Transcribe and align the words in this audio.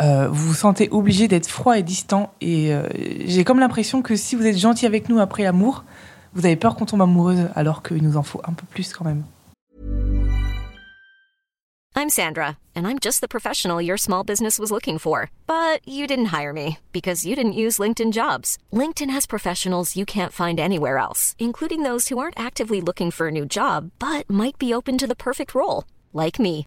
euh, 0.00 0.28
vous 0.28 0.48
vous 0.48 0.54
sentez 0.54 0.88
obligé 0.90 1.28
d'être 1.28 1.48
froid 1.48 1.78
et 1.78 1.82
distant 1.82 2.32
Et 2.40 2.72
euh, 2.72 2.88
j'ai 3.26 3.44
comme 3.44 3.60
l'impression 3.60 4.02
que 4.02 4.16
si 4.16 4.36
vous 4.36 4.46
êtes 4.46 4.58
gentil 4.58 4.86
avec 4.86 5.08
nous 5.08 5.18
après 5.18 5.42
l'amour, 5.42 5.84
vous 6.34 6.46
avez 6.46 6.56
peur 6.56 6.76
qu'on 6.76 6.86
tombe 6.86 7.02
amoureuse, 7.02 7.48
alors 7.54 7.82
qu'il 7.82 8.02
nous 8.02 8.16
en 8.16 8.22
faut 8.22 8.40
un 8.44 8.52
peu 8.52 8.66
plus 8.66 8.92
quand 8.92 9.04
même. 9.04 9.24
I'm 11.96 12.08
Sandra, 12.08 12.56
and 12.74 12.86
I'm 12.86 12.98
just 12.98 13.20
the 13.20 13.28
professional 13.28 13.82
your 13.82 13.98
small 13.98 14.24
business 14.24 14.58
was 14.58 14.70
looking 14.70 14.96
for. 14.96 15.28
But 15.46 15.86
you 15.86 16.06
didn't 16.06 16.32
hire 16.32 16.52
me 16.52 16.78
because 16.92 17.26
you 17.26 17.34
didn't 17.34 17.52
use 17.52 17.78
LinkedIn 17.78 18.12
jobs. 18.12 18.56
LinkedIn 18.72 19.10
has 19.10 19.26
professionals 19.26 19.96
you 19.96 20.06
can't 20.06 20.32
find 20.32 20.58
anywhere 20.58 20.96
else, 20.96 21.34
including 21.38 21.82
those 21.82 22.08
who 22.08 22.18
aren't 22.18 22.40
actively 22.40 22.80
looking 22.80 23.10
for 23.10 23.26
a 23.26 23.32
new 23.32 23.44
job 23.44 23.90
but 23.98 24.30
might 24.30 24.56
be 24.56 24.72
open 24.72 24.96
to 24.98 25.06
the 25.06 25.16
perfect 25.16 25.54
role, 25.54 25.84
like 26.14 26.38
me. 26.38 26.66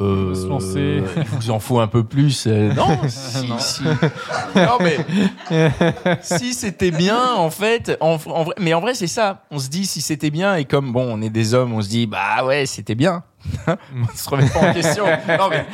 Euh, 0.00 0.34
se 0.34 0.46
lancer. 0.46 1.02
il 1.16 1.22
vous 1.24 1.50
en 1.50 1.60
faut 1.60 1.80
un 1.80 1.86
peu 1.86 2.04
plus. 2.04 2.46
euh, 2.46 2.72
non, 2.74 2.98
si, 3.08 3.50
si. 3.58 3.82
Non, 4.56 4.78
mais 4.80 4.98
si 6.22 6.54
c'était 6.54 6.90
bien, 6.90 7.34
en 7.34 7.50
fait, 7.50 7.96
en, 8.00 8.12
en 8.26 8.44
vrai, 8.44 8.54
mais 8.58 8.74
en 8.74 8.80
vrai, 8.80 8.94
c'est 8.94 9.06
ça. 9.06 9.44
On 9.50 9.58
se 9.58 9.68
dit 9.68 9.86
si 9.86 10.00
c'était 10.00 10.30
bien, 10.30 10.56
et 10.56 10.64
comme 10.64 10.92
bon, 10.92 11.06
on 11.10 11.22
est 11.22 11.30
des 11.30 11.54
hommes, 11.54 11.72
on 11.72 11.82
se 11.82 11.88
dit 11.88 12.06
bah 12.06 12.44
ouais, 12.44 12.66
c'était 12.66 12.94
bien. 12.94 13.22
on 13.66 14.16
se 14.16 14.28
remet 14.28 14.48
pas 14.48 14.70
en 14.70 14.74
question. 14.74 15.04
Non, 15.06 15.48
mais 15.50 15.64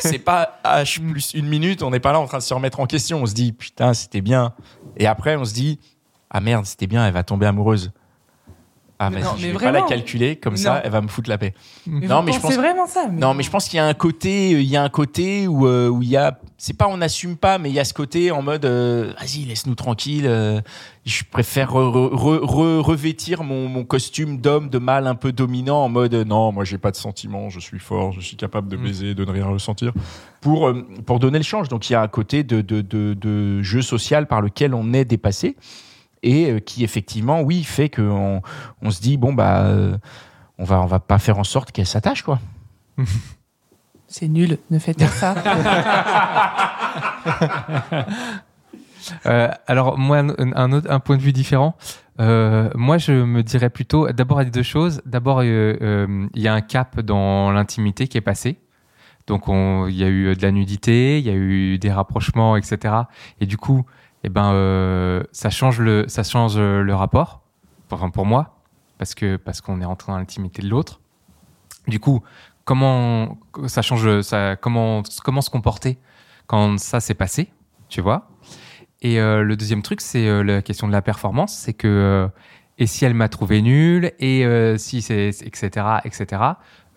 c'est 0.00 0.18
pas 0.18 0.60
H 0.64 1.00
plus 1.00 1.34
une 1.34 1.48
minute, 1.48 1.82
on 1.82 1.90
n'est 1.90 2.00
pas 2.00 2.12
là 2.12 2.20
en 2.20 2.26
train 2.26 2.38
de 2.38 2.42
se 2.42 2.54
remettre 2.54 2.80
en 2.80 2.86
question. 2.86 3.22
On 3.22 3.26
se 3.26 3.34
dit 3.34 3.52
putain, 3.52 3.94
c'était 3.94 4.20
bien. 4.20 4.52
Et 4.96 5.06
après, 5.06 5.36
on 5.36 5.44
se 5.44 5.54
dit 5.54 5.80
ah 6.30 6.40
merde, 6.40 6.66
c'était 6.66 6.86
bien, 6.86 7.06
elle 7.06 7.14
va 7.14 7.22
tomber 7.22 7.46
amoureuse. 7.46 7.92
Ah, 8.98 9.10
Mais 9.10 9.20
vas-y, 9.20 9.24
non, 9.24 9.36
je 9.36 9.46
mais 9.46 9.52
vais 9.52 9.58
pas 9.58 9.64
la 9.66 9.70
vraiment. 9.72 9.86
calculer, 9.88 10.36
comme 10.36 10.56
ça, 10.56 10.80
elle 10.82 10.90
va 10.90 11.02
me 11.02 11.08
foutre 11.08 11.28
la 11.28 11.36
paix. 11.36 11.52
Mais 11.86 12.06
Non, 12.06 12.22
mais 12.22 12.32
je 12.32 12.40
pense- 12.40 12.54
vraiment 12.56 12.86
ça 12.86 13.06
Non, 13.08 13.34
mais 13.34 13.42
je 13.42 13.50
pense 13.50 13.68
qu'il 13.68 13.76
y 13.76 13.80
a 13.80 13.84
un 13.86 13.92
côté, 13.92 14.52
il 14.52 14.62
y 14.62 14.74
a 14.76 14.82
un 14.82 14.88
côté 14.88 15.46
où 15.46 15.66
euh, 15.66 15.88
où 15.90 16.00
il 16.02 16.08
y 16.08 16.16
a, 16.16 16.38
c'est 16.56 16.74
pas 16.78 16.88
on 16.88 16.96
n'assume 16.96 17.36
pas, 17.36 17.58
mais 17.58 17.68
il 17.68 17.74
y 17.74 17.78
a 17.78 17.84
ce 17.84 17.92
côté 17.92 18.30
en 18.30 18.40
mode, 18.40 18.64
euh, 18.64 19.12
vas-y, 19.20 19.44
laisse-nous 19.44 19.74
tranquille. 19.74 20.24
euh, 20.26 20.62
je 21.04 21.24
préfère 21.30 21.72
re- 21.74 22.10
re- 22.10 22.40
re- 22.40 22.78
revêtir 22.80 23.44
mon, 23.44 23.68
mon 23.68 23.84
costume 23.84 24.38
d'homme, 24.38 24.70
de 24.70 24.78
mâle 24.78 25.06
un 25.06 25.14
peu 25.14 25.30
dominant, 25.30 25.84
en 25.84 25.88
mode, 25.90 26.14
euh, 26.14 26.24
non, 26.24 26.50
moi 26.50 26.64
j'ai 26.64 26.78
pas 26.78 26.90
de 26.90 26.96
sentiments, 26.96 27.50
je 27.50 27.60
suis 27.60 27.78
fort, 27.78 28.12
je 28.12 28.20
suis 28.22 28.36
capable 28.38 28.68
de 28.68 28.76
baiser, 28.78 29.14
de 29.14 29.24
ne 29.26 29.30
rien 29.30 29.44
ressentir, 29.46 29.92
pour 30.40 30.68
euh, 30.68 30.86
pour 31.04 31.18
donner 31.18 31.36
le 31.38 31.44
change. 31.44 31.68
Donc 31.68 31.90
il 31.90 31.92
y 31.92 31.96
a 31.96 32.00
un 32.00 32.08
côté 32.08 32.44
de 32.44 32.62
de, 32.62 32.80
de, 32.80 33.12
de 33.12 33.60
jeu 33.62 33.82
social 33.82 34.26
par 34.26 34.40
lequel 34.40 34.72
on 34.74 34.94
est 34.94 35.04
dépassé 35.04 35.54
et 36.22 36.50
euh, 36.50 36.58
qui 36.60 36.84
effectivement, 36.84 37.40
oui, 37.42 37.64
fait 37.64 37.88
qu'on 37.88 38.42
on 38.82 38.90
se 38.90 39.00
dit 39.00 39.16
bon 39.16 39.32
bah, 39.32 39.62
euh, 39.64 39.96
on 40.58 40.64
va 40.64 40.80
on 40.80 40.86
va 40.86 41.00
pas 41.00 41.18
faire 41.18 41.38
en 41.38 41.44
sorte 41.44 41.72
qu'elle 41.72 41.86
s'attache 41.86 42.22
quoi. 42.22 42.38
C'est 44.08 44.28
nul, 44.28 44.58
ne 44.70 44.78
faites 44.78 44.98
pas 44.98 45.08
ça. 45.08 45.34
Euh, 49.24 49.48
alors 49.68 49.98
moi, 49.98 50.18
un, 50.18 50.34
un 50.56 50.72
autre, 50.72 50.90
un 50.90 50.98
point 50.98 51.16
de 51.16 51.22
vue 51.22 51.32
différent. 51.32 51.76
Euh, 52.18 52.70
moi, 52.74 52.98
je 52.98 53.12
me 53.12 53.44
dirais 53.44 53.70
plutôt, 53.70 54.10
d'abord, 54.10 54.42
il 54.42 54.46
y 54.46 54.48
a 54.48 54.50
deux 54.50 54.64
choses. 54.64 55.00
D'abord, 55.06 55.40
euh, 55.40 55.76
euh, 55.80 56.26
il 56.34 56.42
y 56.42 56.48
a 56.48 56.54
un 56.54 56.60
cap 56.60 56.98
dans 57.00 57.52
l'intimité 57.52 58.08
qui 58.08 58.18
est 58.18 58.22
passé. 58.22 58.58
Donc, 59.28 59.46
on- 59.48 59.86
il 59.86 59.94
y 59.96 60.02
a 60.02 60.08
eu 60.08 60.34
de 60.34 60.42
la 60.42 60.50
nudité, 60.50 61.18
il 61.20 61.24
y 61.24 61.30
a 61.30 61.34
eu 61.34 61.78
des 61.78 61.92
rapprochements, 61.92 62.56
etc. 62.56 62.94
Et 63.40 63.46
du 63.46 63.56
coup, 63.56 63.84
eh 64.24 64.28
ben, 64.28 64.52
euh, 64.52 65.22
ça 65.32 65.50
change 65.50 65.80
le, 65.80 66.06
ça 66.08 66.22
change 66.22 66.58
le 66.58 66.94
rapport. 66.94 67.42
Enfin, 67.90 68.10
pour 68.10 68.26
moi, 68.26 68.58
parce 68.98 69.14
que 69.14 69.36
parce 69.36 69.60
qu'on 69.60 69.80
est 69.80 69.84
rentré 69.84 70.12
dans 70.12 70.18
l'intimité 70.18 70.62
de 70.62 70.68
l'autre. 70.68 71.00
Du 71.86 72.00
coup, 72.00 72.22
comment 72.64 73.38
ça 73.66 73.82
change, 73.82 74.22
ça, 74.22 74.56
comment 74.56 75.02
comment 75.24 75.40
se 75.40 75.50
comporter 75.50 75.98
quand 76.46 76.78
ça 76.78 77.00
s'est 77.00 77.14
passé, 77.14 77.52
tu 77.88 78.00
vois? 78.00 78.28
Et 79.02 79.20
euh, 79.20 79.42
le 79.42 79.56
deuxième 79.56 79.82
truc, 79.82 80.00
c'est 80.00 80.26
euh, 80.26 80.42
la 80.42 80.62
question 80.62 80.86
de 80.86 80.92
la 80.92 81.02
performance. 81.02 81.54
C'est 81.54 81.74
que, 81.74 81.86
euh, 81.86 82.28
et 82.78 82.86
si 82.86 83.04
elle 83.04 83.14
m'a 83.14 83.28
trouvé 83.28 83.62
nul, 83.62 84.12
et 84.18 84.44
euh, 84.44 84.76
si 84.78 85.02
c'est, 85.02 85.28
etc., 85.28 85.86
etc., 86.04 86.42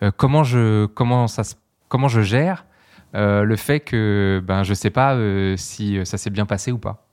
euh, 0.02 0.10
comment, 0.16 0.42
je, 0.44 0.86
comment, 0.86 1.28
ça, 1.28 1.42
comment 1.88 2.08
je 2.08 2.22
gère 2.22 2.66
euh, 3.14 3.42
le 3.42 3.56
fait 3.56 3.80
que 3.80 4.42
ben, 4.44 4.62
je 4.62 4.72
sais 4.72 4.90
pas 4.90 5.14
euh, 5.14 5.56
si 5.56 5.98
ça 6.06 6.16
s'est 6.16 6.30
bien 6.30 6.46
passé 6.46 6.72
ou 6.72 6.78
pas 6.78 7.09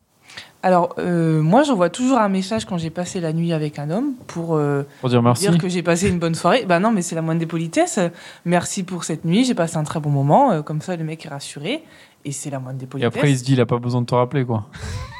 Alors, 0.64 0.96
euh, 0.98 1.42
moi, 1.42 1.64
j'envoie 1.64 1.90
toujours 1.90 2.18
un 2.18 2.30
message 2.30 2.66
quand 2.66 2.78
j'ai 2.78 2.90
passé 2.90 3.20
la 3.22 3.32
nuit 3.32 3.54
avec 3.54 3.78
un 3.80 3.90
homme 3.90 4.14
pour 4.26 4.56
euh, 4.56 4.84
Pour 5.02 5.10
dire 5.10 5.22
merci. 5.22 5.48
dire 5.48 5.58
que 5.60 5.70
j'ai 5.70 5.84
passé 5.84 6.10
une 6.10 6.20
bonne 6.20 6.36
soirée. 6.36 6.66
Bah 6.68 6.80
non, 6.80 6.92
mais 6.92 7.02
c'est 7.04 7.16
la 7.16 7.22
moindre 7.22 7.40
des 7.40 7.46
politesses. 7.46 8.00
Merci 8.44 8.84
pour 8.84 9.04
cette 9.04 9.24
nuit, 9.24 9.46
j'ai 9.46 9.54
passé 9.56 9.78
un 9.78 9.84
très 9.84 10.00
bon 10.00 10.10
moment. 10.10 10.52
Euh, 10.52 10.62
Comme 10.64 10.82
ça, 10.82 10.96
le 10.96 11.04
mec 11.04 11.26
est 11.26 11.30
rassuré. 11.30 11.84
Et 12.26 12.32
c'est 12.32 12.50
la 12.50 12.60
moindre 12.60 12.80
des 12.80 12.86
Et 12.86 12.88
politesses. 12.88 13.16
après, 13.16 13.32
il 13.32 13.38
se 13.38 13.44
dit, 13.44 13.54
il 13.54 13.62
a 13.62 13.66
pas 13.66 13.78
besoin 13.78 14.02
de 14.02 14.08
te 14.08 14.16
rappeler, 14.16 14.44
quoi. 14.46 14.66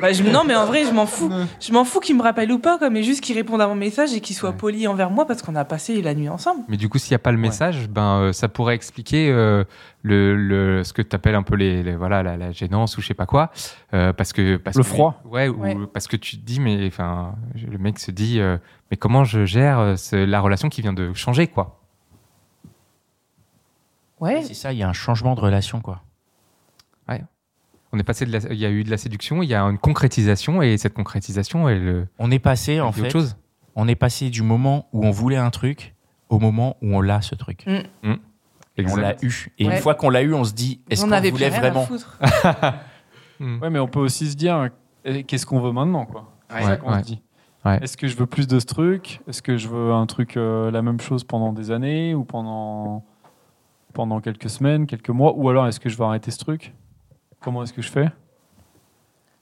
Bah, 0.00 0.12
je- 0.12 0.22
non, 0.22 0.44
mais 0.44 0.54
en 0.54 0.66
vrai, 0.66 0.84
je 0.84 0.92
m'en 0.92 1.06
fous. 1.06 1.30
Je 1.60 1.72
m'en 1.72 1.84
fous 1.84 2.00
qu'il 2.00 2.16
me 2.16 2.22
rappelle 2.22 2.50
ou 2.52 2.58
pas, 2.58 2.78
quoi, 2.78 2.90
mais 2.90 3.02
juste 3.02 3.22
qu'il 3.22 3.34
réponde 3.36 3.60
à 3.60 3.66
mon 3.68 3.74
message 3.74 4.12
et 4.14 4.20
qu'il 4.20 4.36
soit 4.36 4.50
Ouais. 4.50 4.56
poli 4.56 4.86
envers 4.86 5.10
moi 5.10 5.26
parce 5.26 5.42
qu'on 5.42 5.54
a 5.56 5.64
passé 5.64 6.02
la 6.02 6.14
nuit 6.14 6.28
ensemble. 6.28 6.62
Mais 6.68 6.76
du 6.76 6.88
coup, 6.88 6.98
s'il 6.98 7.12
n'y 7.12 7.16
a 7.16 7.20
pas 7.20 7.32
le 7.32 7.38
message, 7.38 7.88
ben, 7.88 8.20
euh, 8.20 8.32
ça 8.32 8.48
pourrait 8.48 8.74
expliquer 8.74 9.30
euh, 9.30 9.64
le, 10.02 10.36
le, 10.36 10.84
ce 10.84 10.92
que 10.92 11.02
tu 11.02 11.14
appelles 11.16 11.34
un 11.34 11.42
peu 11.42 11.54
les, 11.56 11.82
les- 11.82 11.96
voilà, 11.96 12.22
la, 12.22 12.36
la 12.36 12.52
gênance 12.52 12.96
ou 12.98 13.00
je 13.00 13.06
sais 13.06 13.14
pas 13.14 13.26
quoi. 13.26 13.50
euh, 13.94 14.12
parce 14.12 14.32
que, 14.32 14.56
parce 14.56 14.76
Le 14.76 14.82
que- 14.82 14.88
froid. 14.88 15.20
Ouais, 15.24 15.48
ou 15.48 15.60
Ouais. 15.60 15.76
parce 15.92 16.06
que 16.06 16.16
tu 16.16 16.36
te 16.38 16.44
dis, 16.44 16.60
mais 16.60 16.86
enfin, 16.86 17.34
le 17.54 17.78
mec 17.78 17.98
se 17.98 18.10
dit, 18.10 18.40
euh, 18.40 18.58
mais 18.90 18.96
comment 18.96 19.24
je 19.24 19.44
gère 19.46 19.78
euh, 19.78 19.94
la 20.12 20.40
relation 20.40 20.68
qui 20.68 20.82
vient 20.82 20.92
de 20.92 21.12
changer, 21.14 21.46
quoi? 21.46 21.80
Ouais. 24.20 24.42
C'est 24.42 24.54
ça, 24.54 24.72
il 24.72 24.78
y 24.78 24.82
a 24.82 24.88
un 24.88 24.92
changement 24.92 25.34
de 25.34 25.40
relation, 25.40 25.80
quoi. 25.80 26.02
On 27.92 27.98
est 27.98 28.02
passé 28.04 28.26
de 28.26 28.32
la- 28.32 28.52
il 28.52 28.58
y 28.58 28.66
a 28.66 28.70
eu 28.70 28.84
de 28.84 28.90
la 28.90 28.98
séduction, 28.98 29.42
il 29.42 29.48
y 29.48 29.54
a 29.54 29.62
une 29.62 29.78
concrétisation 29.78 30.60
et 30.62 30.76
cette 30.76 30.92
concrétisation, 30.94 31.68
elle, 31.68 31.88
euh, 31.88 32.04
On 32.18 32.30
est 32.30 32.38
passé, 32.38 32.80
en 32.80 32.88
autre 32.88 32.98
fait, 32.98 33.10
chose. 33.10 33.36
on 33.76 33.88
est 33.88 33.94
passé 33.94 34.28
du 34.30 34.42
moment 34.42 34.88
où 34.92 35.06
on 35.06 35.10
voulait 35.10 35.36
un 35.38 35.50
truc 35.50 35.94
au 36.28 36.38
moment 36.38 36.76
où 36.82 36.94
on 36.94 37.00
l'a, 37.00 37.22
ce 37.22 37.34
truc. 37.34 37.64
Mm. 38.02 38.12
Et 38.76 38.86
on 38.88 38.96
l'a 38.96 39.16
eu. 39.22 39.48
Et 39.58 39.66
Ouais. 39.66 39.74
une 39.76 39.80
fois 39.80 39.94
qu'on 39.94 40.10
l'a 40.10 40.22
eu, 40.22 40.34
on 40.34 40.44
se 40.44 40.52
dit, 40.52 40.80
est-ce 40.90 41.02
On 41.02 41.06
qu'on 41.06 41.12
avait 41.12 41.30
voulait 41.30 41.50
vraiment 41.50 41.84
foutre. 41.86 42.18
Mm. 43.40 43.62
Ouais, 43.62 43.70
mais 43.70 43.78
on 43.78 43.86
peut 43.86 44.00
aussi 44.00 44.28
se 44.30 44.34
dire, 44.36 44.68
eh, 45.04 45.22
qu'est-ce 45.22 45.46
qu'on 45.46 45.60
veut 45.60 45.70
maintenant, 45.70 46.06
quoi? 46.06 46.32
C'est 46.50 46.56
Ouais, 46.56 46.62
ça 46.64 46.76
qu'on 46.76 46.92
ouais. 46.92 46.98
se 47.00 47.04
dit. 47.06 47.22
Ouais. 47.64 47.78
Est-ce 47.82 47.96
que 47.96 48.08
je 48.08 48.16
veux 48.16 48.26
plus 48.26 48.48
de 48.48 48.58
ce 48.58 48.66
truc? 48.66 49.20
Est-ce 49.28 49.42
que 49.42 49.56
je 49.56 49.68
veux 49.68 49.92
un 49.92 50.06
truc, 50.06 50.36
euh, 50.36 50.70
la 50.72 50.82
même 50.82 51.00
chose 51.00 51.22
pendant 51.22 51.52
des 51.52 51.70
années 51.70 52.14
ou 52.16 52.24
pendant, 52.24 53.04
pendant 53.94 54.20
quelques 54.20 54.50
semaines, 54.50 54.86
quelques 54.88 55.10
mois 55.10 55.34
Ou 55.36 55.48
alors, 55.48 55.68
est-ce 55.68 55.78
que 55.78 55.88
je 55.88 55.96
veux 55.96 56.04
arrêter 56.04 56.30
ce 56.32 56.38
truc? 56.38 56.74
Comment 57.40 57.62
est-ce 57.62 57.72
que 57.72 57.82
je 57.82 57.90
fais? 57.90 58.08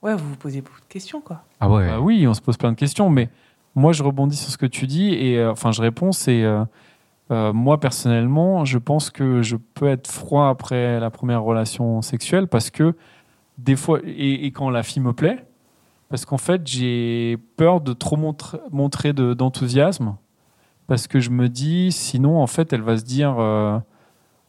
Ouais, 0.03 0.15
vous 0.15 0.29
vous 0.29 0.37
posez 0.37 0.61
beaucoup 0.61 0.81
de 0.81 0.87
questions, 0.87 1.21
quoi. 1.21 1.43
Ah 1.61 1.69
ouais. 1.71 1.87
Bah 1.89 2.01
oui, 2.01 2.27
on 2.29 2.35
se 2.35 2.41
pose 2.41 2.57
plein 2.57 2.71
de 2.71 2.77
questions, 2.77 3.09
mais 3.11 3.29
moi 3.75 3.93
je 3.93 4.03
rebondis 4.03 4.37
sur 4.37 4.51
ce 4.51 4.59
que 4.59 4.67
tu 4.67 4.87
dis 4.87 5.13
et 5.15 5.39
euh, 5.39 5.51
enfin 5.53 5.73
je 5.73 5.81
réponds. 5.83 6.13
C'est 6.13 6.43
euh, 6.45 6.65
euh, 7.31 7.53
moi 7.53 7.81
personnellement, 7.81 8.65
je 8.65 8.79
pense 8.79 9.11
que 9.11 9.43
je 9.43 9.57
peux 9.57 9.89
être 9.89 10.09
froid 10.11 10.49
après 10.49 11.01
la 11.01 11.11
première 11.11 11.43
relation 11.43 12.03
sexuelle 12.03 12.47
parce 12.47 12.71
que 12.71 12.95
des 13.59 13.75
fois 13.77 14.01
et, 14.05 14.47
et 14.47 14.51
quand 14.53 14.71
la 14.71 14.83
fille 14.83 15.03
me 15.03 15.13
plaît, 15.13 15.45
parce 16.09 16.25
qu'en 16.25 16.39
fait 16.39 16.67
j'ai 16.67 17.39
peur 17.57 17.81
de 17.81 17.93
trop 17.95 18.17
montre- 18.17 18.61
montrer 18.71 19.13
de- 19.13 19.35
d'enthousiasme 19.35 20.15
parce 20.87 21.09
que 21.09 21.19
je 21.19 21.31
me 21.31 21.49
dis 21.49 21.91
sinon 21.91 22.41
en 22.41 22.47
fait 22.47 22.73
elle 22.73 22.83
va 22.83 22.97
se 22.99 23.03
dire 23.05 23.37
euh, 23.41 23.79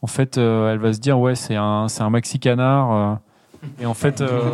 en 0.04 0.08
fait 0.08 0.38
euh, 0.38 0.72
elle 0.72 0.78
va 0.80 0.94
se 0.94 1.00
dire 1.00 1.20
ouais 1.20 1.34
c'est 1.36 1.56
un 1.56 1.88
c'est 1.88 2.04
un 2.04 2.10
maxi 2.12 2.40
canard 2.40 2.92
euh, 2.92 3.16
et 3.80 3.86
en 3.86 3.94
fait 3.94 4.22
euh, 4.22 4.52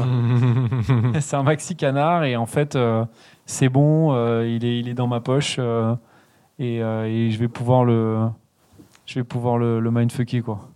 c'est 1.19 1.35
un 1.35 1.43
maxi 1.43 1.75
canard 1.75 2.23
et 2.23 2.35
en 2.35 2.45
fait 2.45 2.75
euh, 2.75 3.05
c'est 3.45 3.69
bon 3.69 4.13
euh, 4.13 4.47
il 4.47 4.63
est 4.65 4.79
il 4.79 4.87
est 4.87 4.93
dans 4.93 5.07
ma 5.07 5.19
poche 5.19 5.57
euh, 5.59 5.95
et, 6.59 6.81
euh, 6.81 7.05
et 7.05 7.31
je 7.31 7.37
vais 7.39 7.47
pouvoir 7.47 7.83
le 7.85 8.27
je 9.05 9.15
vais 9.15 9.23
pouvoir 9.23 9.57
le, 9.57 9.79
le 9.79 9.91
mindfucker 9.91 10.41
quoi 10.41 10.69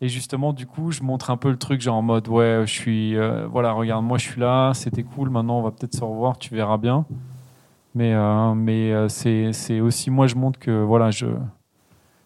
Et 0.00 0.08
justement, 0.08 0.52
du 0.52 0.66
coup, 0.66 0.90
je 0.90 1.02
montre 1.04 1.30
un 1.30 1.36
peu 1.36 1.48
le 1.50 1.56
truc, 1.56 1.80
genre 1.80 1.96
en 1.96 2.02
mode, 2.02 2.26
ouais, 2.28 2.62
je 2.66 2.72
suis, 2.72 3.16
euh, 3.16 3.46
voilà, 3.46 3.70
regarde, 3.72 4.04
moi, 4.04 4.18
je 4.18 4.24
suis 4.28 4.40
là, 4.40 4.72
c'était 4.74 5.04
cool, 5.04 5.30
maintenant, 5.30 5.58
on 5.60 5.62
va 5.62 5.70
peut-être 5.70 5.94
se 5.94 6.02
revoir, 6.02 6.38
tu 6.38 6.52
verras 6.56 6.76
bien. 6.76 7.04
Mais, 7.94 8.12
euh, 8.12 8.52
mais 8.54 8.92
euh, 8.92 9.08
c'est, 9.08 9.52
c'est 9.52 9.78
aussi, 9.80 10.10
moi, 10.10 10.26
je 10.26 10.34
montre 10.34 10.58
que, 10.58 10.82
voilà, 10.82 11.12
je, 11.12 11.26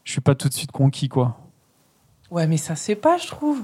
je 0.05 0.11
suis 0.13 0.23
pas 0.23 0.35
tout 0.35 0.49
de 0.49 0.55
suite 0.55 0.73
conquis, 0.73 1.09
quoi. 1.11 1.37
Ouais, 2.31 2.47
mais 2.47 2.57
ça 2.57 2.77
c'est 2.77 2.97
pas, 2.97 3.19
je 3.19 3.27
trouve. 3.27 3.61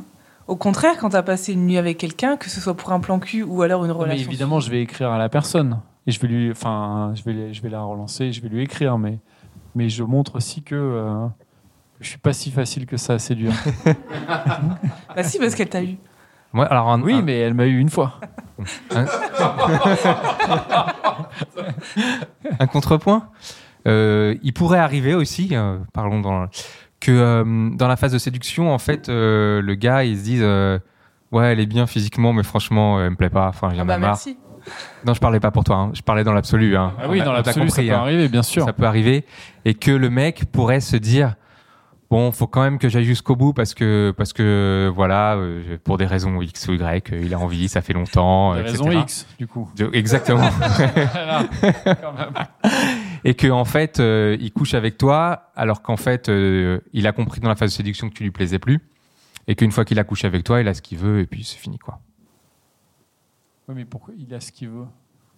Au 0.53 0.57
contraire, 0.57 0.99
quand 1.01 1.09
t'as 1.09 1.23
passé 1.23 1.55
une 1.55 1.67
nuit 1.67 1.79
avec 1.79 1.97
quelqu'un, 1.97 2.37
que 2.37 2.51
ce 2.51 2.61
soit 2.61 2.75
pour 2.75 2.93
un 2.93 3.01
plan 3.01 3.19
cul 3.19 3.43
ou 3.43 3.63
alors 3.63 3.85
une 3.87 3.91
Mais 3.93 3.97
relation. 3.99 4.29
évidemment, 4.29 4.61
je 4.61 4.71
vais 4.71 4.83
écrire 4.83 5.11
à 5.11 5.17
la 5.17 5.31
personne 5.31 5.81
et 6.07 6.11
je 6.13 6.21
vais 6.21 6.29
lui, 6.29 6.51
enfin, 6.51 7.15
je 7.15 7.23
vais, 7.25 7.55
je 7.55 7.63
vais 7.63 7.71
la 7.71 7.81
relancer, 7.81 8.33
je 8.33 8.43
vais 8.43 8.51
lui 8.51 8.63
écrire, 8.63 8.99
mais, 8.99 9.19
mais 9.75 9.89
je 9.89 10.03
montre 10.03 10.37
aussi 10.37 10.63
que 10.63 10.75
euh, 10.75 11.27
je 12.01 12.09
suis 12.11 12.19
pas 12.19 12.35
si 12.35 12.51
facile 12.51 12.85
que 12.85 12.99
ça 12.99 13.15
à 13.15 13.19
séduire. 13.19 13.55
Bah 15.17 15.23
si, 15.23 15.39
parce 15.39 15.55
qu'elle 15.55 15.71
t'a 15.71 15.83
eu. 15.83 15.97
Moi, 16.53 16.67
alors 16.67 16.91
un- 16.91 17.01
oui, 17.01 17.15
un- 17.15 17.23
mais 17.23 17.39
elle 17.39 17.55
m'a 17.55 17.65
eu 17.67 17.79
une 17.79 17.89
fois. 17.89 18.21
un 22.61 22.67
contrepoint. 22.67 23.29
Euh, 23.89 24.37
il 24.43 24.53
pourrait 24.53 24.79
arriver 24.79 25.15
aussi, 25.15 25.49
euh, 25.53 25.79
parlons 25.93 26.21
dans 26.21 26.47
que 27.03 27.11
euh, 27.13 27.71
dans 27.75 27.89
la 27.89 27.97
phase 27.97 28.13
de 28.13 28.19
séduction, 28.19 28.73
en 28.73 28.79
fait, 28.79 29.09
euh, 29.09 29.61
le 29.61 29.75
gars, 29.75 30.05
il 30.05 30.17
se 30.17 30.23
dise, 30.25 30.41
euh, 30.43 30.79
ouais, 31.33 31.53
elle 31.53 31.61
est 31.61 31.67
bien 31.67 31.87
physiquement, 31.87 32.33
mais 32.33 32.43
franchement, 32.45 33.01
elle 33.03 33.11
me 33.11 33.17
plaît 33.17 33.29
pas. 33.31 33.49
Enfin, 33.49 33.71
j'en 33.75 33.81
Ah 33.81 33.83
ai 33.83 33.87
bah 33.87 33.99
marre. 33.99 34.11
merci. 34.11 34.39
Non, 35.05 35.13
je 35.13 35.19
parlais 35.21 35.41
pas 35.41 35.51
pour 35.51 35.65
toi. 35.65 35.77
hein. 35.77 35.91
Je 35.93 36.03
parlais 36.03 36.23
dans 36.23 36.33
l'absolu. 36.33 36.77
hein. 36.77 36.93
Ah 36.99 37.07
oui, 37.09 37.19
On 37.21 37.25
dans 37.25 37.33
l'absolu, 37.33 37.69
ça 37.69 37.83
peut 37.83 37.91
hein. 37.91 37.99
arriver, 37.99 38.29
bien 38.29 38.43
sûr. 38.45 38.65
Ça 38.65 38.73
peut 38.73 38.87
arriver, 38.87 39.25
et 39.65 39.75
que 39.75 39.91
le 39.91 40.09
mec 40.09 40.45
pourrait 40.53 40.81
se 40.81 40.97
dire. 40.97 41.35
Bon, 42.11 42.31
faut 42.31 42.47
quand 42.47 42.61
même 42.61 42.79
que 42.79 42.91
j'aille 42.91 43.07
jusqu'au 43.07 43.37
bout 43.37 43.55
parce 43.55 43.73
que 43.73 44.13
parce 44.15 44.35
que 44.35 44.93
voilà, 44.95 45.39
pour 45.83 45.97
des 45.97 46.05
raisons 46.05 46.43
X 46.43 46.69
ou 46.69 46.75
Y, 46.75 47.11
il 47.23 47.33
a 47.33 47.39
envie, 47.39 47.69
ça 47.69 47.81
fait 47.81 47.95
longtemps, 47.95 48.55
Des 48.55 48.61
raisons. 48.61 48.91
X, 48.93 49.27
du 49.39 49.47
coup. 49.47 49.71
Exactement. 49.95 50.51
Voilà, 50.61 51.45
quand 52.03 52.13
même. 52.13 52.35
et 53.25 53.35
que 53.35 53.49
en 53.49 53.65
fait 53.65 54.01
euh, 54.01 54.37
il 54.41 54.53
couche 54.53 54.75
avec 54.75 54.99
toi 54.99 55.51
alors 55.55 55.83
qu'en 55.83 55.97
fait 55.97 56.29
euh, 56.29 56.81
il 56.93 57.07
a 57.07 57.13
compris 57.13 57.41
dans 57.41 57.49
la 57.49 57.57
phase 57.57 57.71
de 57.71 57.77
séduction 57.77 58.09
que 58.09 58.15
tu 58.15 58.23
lui 58.23 58.31
plaisais 58.31 58.59
plus. 58.59 58.81
Et 59.49 59.57
qu'une 59.57 59.73
fois 59.73 59.85
qu'il 59.85 59.99
a 59.99 60.05
couché 60.05 60.27
avec 60.27 60.45
toi 60.45 60.61
il 60.61 60.69
a 60.69 60.75
ce 60.75 60.83
qu'il 60.83 60.99
veut 60.99 61.21
et 61.21 61.27
puis 61.27 61.43
c'est 61.45 61.59
fini 61.59 61.79
quoi. 61.79 62.01
Oui, 63.69 63.75
mais 63.77 63.85
pourquoi 63.85 64.15
il 64.17 64.33
a 64.35 64.41
ce 64.41 64.53
qu'il 64.53 64.69
veut? 64.69 64.85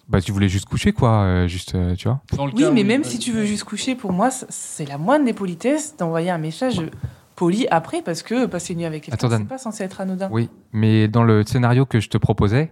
Bah 0.08 0.20
tu 0.20 0.32
voulais 0.32 0.48
juste 0.48 0.66
coucher 0.66 0.92
quoi 0.92 1.22
euh, 1.22 1.46
juste 1.46 1.74
euh, 1.74 1.94
tu 1.94 2.08
vois. 2.08 2.20
Dans 2.36 2.46
le 2.46 2.52
Oui, 2.52 2.62
cas 2.64 2.70
mais 2.70 2.84
même 2.84 3.04
si 3.04 3.18
tu 3.18 3.32
veux 3.32 3.44
juste 3.46 3.64
coucher, 3.64 3.94
pour 3.94 4.12
moi, 4.12 4.30
c'est 4.30 4.86
la 4.86 4.98
moindre 4.98 5.24
des 5.24 5.32
politesses 5.32 5.96
d'envoyer 5.96 6.30
un 6.30 6.36
message 6.38 6.82
poli 7.36 7.66
après, 7.70 8.02
parce 8.02 8.22
que 8.22 8.44
passer 8.46 8.74
une 8.74 8.80
nuit 8.80 8.84
avec 8.84 9.04
quelqu'un, 9.04 9.30
c'est 9.30 9.44
pas 9.48 9.58
censé 9.58 9.82
être 9.82 10.00
anodin. 10.00 10.28
oui 10.30 10.50
mais 10.72 11.08
dans 11.08 11.24
le 11.24 11.42
scénario 11.44 11.86
que 11.86 11.98
je 12.00 12.08
te 12.10 12.18
proposais 12.18 12.70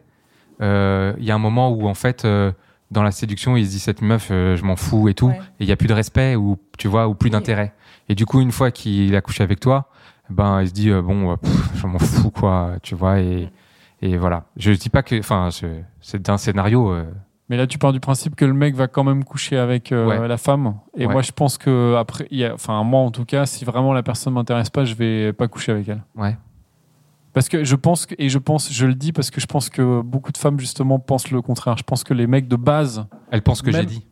euh, 0.60 1.14
il 1.18 1.24
y 1.24 1.30
a 1.30 1.34
un 1.34 1.38
moment 1.38 1.70
où 1.70 1.88
en 1.88 1.94
fait 1.94 2.24
euh, 2.24 2.52
dans 2.92 3.02
la 3.02 3.10
séduction 3.10 3.56
il 3.56 3.66
se 3.66 3.70
dit 3.70 3.78
cette 3.78 4.02
meuf 4.02 4.28
euh, 4.30 4.56
je 4.56 4.64
m'en 4.64 4.76
fous 4.76 5.08
et 5.08 5.14
tout 5.14 5.28
Ouais. 5.28 5.38
et 5.60 5.64
il 5.64 5.66
y 5.66 5.72
a 5.72 5.76
plus 5.76 5.88
de 5.88 5.92
respect 5.94 6.36
ou 6.36 6.58
tu 6.78 6.88
vois 6.88 7.08
ou 7.08 7.14
plus 7.14 7.28
Oui. 7.28 7.32
d'intérêt 7.32 7.72
et 8.08 8.14
du 8.14 8.26
coup 8.26 8.40
une 8.40 8.52
fois 8.52 8.70
qu'il 8.70 9.14
a 9.16 9.20
couché 9.20 9.42
avec 9.42 9.58
toi 9.60 9.88
ben 10.30 10.60
il 10.62 10.68
se 10.68 10.72
dit 10.72 10.90
euh, 10.90 11.02
bon 11.02 11.32
euh, 11.32 11.36
pff, 11.36 11.70
je 11.74 11.86
m'en 11.86 11.98
fous 11.98 12.30
quoi 12.30 12.72
tu 12.82 12.94
vois 12.94 13.18
et 13.20 13.48
et 14.02 14.16
voilà 14.16 14.44
je 14.56 14.72
dis 14.72 14.88
pas 14.90 15.02
que 15.02 15.18
enfin 15.18 15.48
c'est 16.00 16.28
un 16.28 16.36
scénario 16.38 16.92
euh, 16.92 17.04
Mais 17.48 17.56
là, 17.58 17.66
tu 17.66 17.76
pars 17.78 17.92
du 17.92 18.00
principe 18.00 18.34
que 18.34 18.44
le 18.46 18.54
mec 18.54 18.74
va 18.74 18.88
quand 18.88 19.04
même 19.04 19.24
coucher 19.24 19.58
avec 19.58 19.92
euh, 19.92 20.06
Ouais. 20.06 20.26
la 20.28 20.38
femme. 20.38 20.76
Et 20.96 21.04
Ouais. 21.06 21.12
moi, 21.12 21.20
je 21.22 21.32
pense 21.32 21.58
que 21.58 21.96
après, 21.98 22.26
enfin 22.54 22.82
moi 22.82 23.00
en 23.00 23.10
tout 23.10 23.26
cas, 23.26 23.44
si 23.46 23.64
vraiment 23.66 23.92
la 23.92 24.02
personne 24.02 24.32
m'intéresse 24.32 24.70
pas, 24.70 24.84
je 24.86 24.94
vais 24.94 25.32
pas 25.34 25.48
coucher 25.48 25.72
avec 25.72 25.86
elle. 25.88 26.02
ouais 26.16 26.36
Parce 27.32 27.48
que 27.48 27.64
je 27.64 27.76
pense 27.76 28.06
et 28.18 28.28
je 28.28 28.38
pense, 28.38 28.72
je 28.72 28.86
le 28.86 28.94
dis 28.94 29.12
parce 29.12 29.30
que 29.30 29.40
je 29.40 29.46
pense 29.46 29.70
que 29.70 30.02
beaucoup 30.02 30.32
de 30.32 30.38
femmes 30.38 30.60
justement 30.60 30.98
pensent 30.98 31.30
le 31.30 31.40
contraire. 31.40 31.76
Je 31.78 31.82
pense 31.82 32.04
que 32.04 32.12
les 32.14 32.26
mecs 32.26 32.46
de 32.48 32.56
base, 32.56 33.06
Elle 33.30 33.42
pense 33.42 33.62
que 33.62 33.72
j'ai 33.72 33.86
dit. 33.86 34.06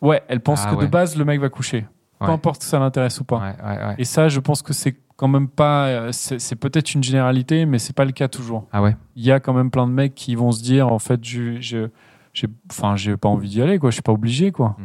ouais, 0.00 0.22
elles 0.28 0.40
pensent 0.40 0.64
Ah 0.66 0.70
que 0.72 0.76
ouais. 0.76 0.86
de 0.86 0.90
base 0.90 1.16
le 1.16 1.24
mec 1.24 1.40
va 1.40 1.48
coucher, 1.50 1.86
peu 2.18 2.26
importe 2.30 2.60
que 2.60 2.66
ça 2.66 2.78
l'intéresse 2.80 3.20
ou 3.20 3.24
pas. 3.24 3.38
Ouais. 3.40 3.94
Et 3.98 4.04
ça, 4.04 4.28
je 4.28 4.40
pense 4.40 4.62
que 4.62 4.72
c'est 4.72 4.96
quand 5.16 5.28
même 5.28 5.48
pas, 5.48 5.86
euh, 5.86 6.08
c'est 6.12 6.56
peut-être 6.56 6.94
une 6.94 7.02
généralité, 7.02 7.64
mais 7.66 7.78
c'est 7.78 7.94
pas 7.94 8.04
le 8.04 8.12
cas 8.12 8.28
toujours. 8.28 8.66
Ah 8.72 8.82
ouais. 8.82 8.96
Il 9.16 9.24
y 9.24 9.30
a 9.32 9.38
quand 9.40 9.52
même 9.52 9.70
plein 9.70 9.86
de 9.86 9.92
mecs 9.92 10.14
qui 10.14 10.34
vont 10.36 10.50
se 10.52 10.62
dire, 10.62 10.92
en 10.92 10.98
fait, 11.00 11.24
je, 11.24 11.60
je, 11.60 11.88
j'ai, 12.32 12.46
enfin, 12.70 12.94
j'ai 12.96 13.16
pas 13.16 13.28
envie 13.28 13.48
d'y 13.48 13.60
aller, 13.62 13.78
quoi. 13.80 13.90
Je 13.90 13.94
suis 13.94 14.02
pas 14.02 14.12
obligé, 14.12 14.52
quoi. 14.52 14.76
Mm. 14.78 14.84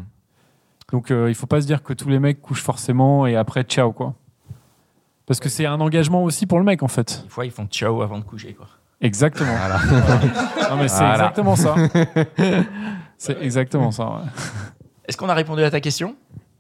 Donc, 0.92 1.12
euh, 1.12 1.30
il 1.30 1.36
faut 1.36 1.46
pas 1.48 1.62
se 1.62 1.68
dire 1.68 1.82
que 1.84 1.94
tous 1.94 2.10
les 2.10 2.20
mecs 2.20 2.42
couchent 2.42 2.64
forcément 2.64 3.26
et 3.28 3.36
après, 3.36 3.64
ciao, 3.64 3.92
quoi. 3.92 4.16
Parce 5.26 5.40
que 5.40 5.50
c'est 5.50 5.66
un 5.66 5.80
engagement 5.80 6.24
aussi 6.24 6.46
pour 6.46 6.60
le 6.60 6.66
mec, 6.66 6.84
en 6.84 6.88
fait. 6.88 7.22
Des 7.24 7.30
fois, 7.30 7.46
ils 7.46 7.52
font 7.52 7.66
ciao 7.68 8.02
avant 8.02 8.18
de 8.20 8.24
coucher. 8.24 8.54
Quoi. 8.54 8.68
Exactement. 9.02 9.56
Voilà. 9.58 9.80
Non, 10.70 10.78
mais 10.78 10.88
c'est 10.88 10.98
Voilà. 10.98 11.14
exactement 11.32 11.56
ça. 11.56 11.76
c'est 13.18 13.42
exactement 13.42 13.92
ça. 13.92 14.06
ouais. 14.06 14.22
Est-ce 15.08 15.18
qu'on 15.18 15.30
a 15.30 15.34
répondu 15.34 15.62
à 15.64 15.70
ta 15.72 15.80
question? 15.82 16.16